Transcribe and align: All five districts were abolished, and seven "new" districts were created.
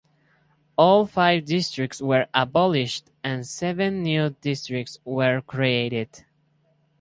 All 0.79 1.05
five 1.05 1.45
districts 1.45 2.01
were 2.01 2.25
abolished, 2.33 3.11
and 3.23 3.45
seven 3.45 4.01
"new" 4.01 4.31
districts 4.41 4.97
were 5.05 5.41
created. 5.41 6.25